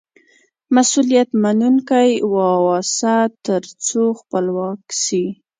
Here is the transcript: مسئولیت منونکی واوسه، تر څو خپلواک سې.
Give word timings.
مسئولیت 0.75 1.29
منونکی 1.43 2.11
واوسه، 2.33 3.15
تر 3.45 3.63
څو 3.85 4.01
خپلواک 4.19 4.81
سې. 5.03 5.23